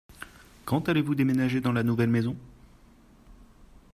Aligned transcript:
Quand 0.65 0.89
allez-vous 0.89 1.13
déménager 1.13 1.61
dans 1.61 1.71
la 1.73 1.83
nouvelle 1.83 2.09
maison? 2.09 2.35